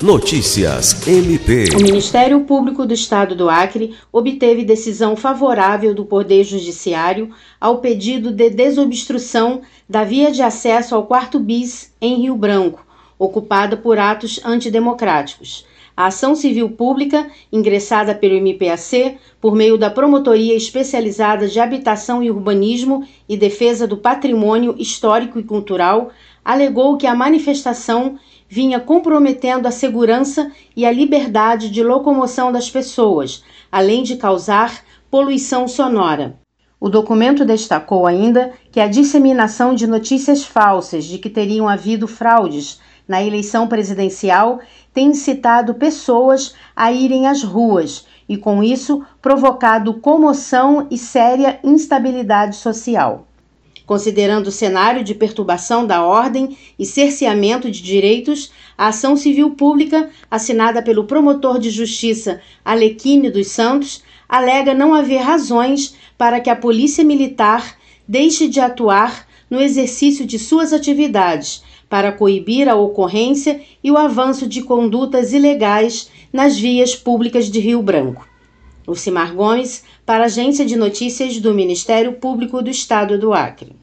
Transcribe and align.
Notícias 0.00 1.08
MP. 1.08 1.74
O 1.74 1.82
Ministério 1.82 2.42
Público 2.42 2.86
do 2.86 2.94
Estado 2.94 3.34
do 3.34 3.50
Acre 3.50 3.96
obteve 4.12 4.64
decisão 4.64 5.16
favorável 5.16 5.92
do 5.92 6.04
Poder 6.04 6.44
Judiciário 6.44 7.30
ao 7.60 7.78
pedido 7.78 8.30
de 8.30 8.48
desobstrução 8.48 9.62
da 9.88 10.04
via 10.04 10.30
de 10.30 10.40
acesso 10.40 10.94
ao 10.94 11.04
quarto 11.04 11.40
bis 11.40 11.92
em 12.00 12.22
Rio 12.22 12.36
Branco, 12.36 12.86
ocupada 13.18 13.76
por 13.76 13.98
atos 13.98 14.40
antidemocráticos. 14.44 15.66
A 15.96 16.06
ação 16.06 16.36
civil 16.36 16.70
pública, 16.70 17.28
ingressada 17.52 18.14
pelo 18.14 18.36
MPAC 18.36 19.18
por 19.40 19.56
meio 19.56 19.76
da 19.76 19.90
Promotoria 19.90 20.54
Especializada 20.54 21.48
de 21.48 21.58
Habitação 21.58 22.22
e 22.22 22.30
Urbanismo 22.30 23.04
e 23.28 23.36
Defesa 23.36 23.84
do 23.84 23.96
Patrimônio 23.96 24.76
Histórico 24.78 25.40
e 25.40 25.42
Cultural, 25.42 26.10
alegou 26.44 26.96
que 26.96 27.06
a 27.06 27.16
manifestação 27.16 28.16
vinha 28.48 28.78
comprometendo 28.78 29.66
a 29.66 29.72
segurança 29.72 30.52
e 30.76 30.86
a 30.86 30.92
liberdade 30.92 31.68
de 31.68 31.82
locomoção 31.82 32.52
das 32.52 32.70
pessoas, 32.70 33.42
além 33.70 34.04
de 34.04 34.16
causar 34.16 34.84
poluição 35.10 35.66
sonora. 35.66 36.38
O 36.80 36.88
documento 36.88 37.44
destacou 37.44 38.06
ainda 38.06 38.52
que 38.70 38.78
a 38.78 38.86
disseminação 38.86 39.74
de 39.74 39.84
notícias 39.84 40.44
falsas 40.44 41.04
de 41.04 41.18
que 41.18 41.28
teriam 41.28 41.68
havido 41.68 42.06
fraudes 42.06 42.80
na 43.08 43.22
eleição 43.22 43.66
presidencial 43.66 44.60
tem 44.92 45.08
incitado 45.08 45.74
pessoas 45.74 46.54
a 46.76 46.92
irem 46.92 47.26
às 47.26 47.42
ruas 47.42 48.06
e, 48.28 48.36
com 48.36 48.62
isso, 48.62 49.02
provocado 49.22 49.94
comoção 49.94 50.86
e 50.90 50.98
séria 50.98 51.58
instabilidade 51.64 52.56
social. 52.56 53.26
Considerando 53.86 54.48
o 54.48 54.52
cenário 54.52 55.02
de 55.02 55.14
perturbação 55.14 55.86
da 55.86 56.02
ordem 56.04 56.58
e 56.78 56.84
cerceamento 56.84 57.70
de 57.70 57.82
direitos, 57.82 58.52
a 58.76 58.88
ação 58.88 59.16
civil 59.16 59.52
pública, 59.52 60.10
assinada 60.30 60.82
pelo 60.82 61.04
promotor 61.04 61.58
de 61.58 61.70
justiça 61.70 62.38
Alequime 62.62 63.30
dos 63.30 63.48
Santos, 63.48 64.04
alega 64.28 64.74
não 64.74 64.92
haver 64.92 65.22
razões 65.22 65.96
para 66.18 66.38
que 66.38 66.50
a 66.50 66.56
Polícia 66.56 67.02
Militar 67.02 67.78
deixe 68.06 68.46
de 68.46 68.60
atuar 68.60 69.26
no 69.48 69.58
exercício 69.58 70.26
de 70.26 70.38
suas 70.38 70.74
atividades 70.74 71.62
para 71.88 72.12
coibir 72.12 72.68
a 72.68 72.76
ocorrência 72.76 73.60
e 73.82 73.90
o 73.90 73.96
avanço 73.96 74.46
de 74.46 74.62
condutas 74.62 75.32
ilegais 75.32 76.10
nas 76.32 76.58
vias 76.58 76.94
públicas 76.94 77.50
de 77.50 77.60
Rio 77.60 77.82
Branco. 77.82 78.26
Lucimar 78.86 79.34
Gomes, 79.34 79.84
para 80.06 80.24
a 80.24 80.26
Agência 80.26 80.64
de 80.64 80.76
Notícias 80.76 81.38
do 81.38 81.52
Ministério 81.52 82.14
Público 82.14 82.62
do 82.62 82.70
Estado 82.70 83.18
do 83.18 83.34
Acre. 83.34 83.76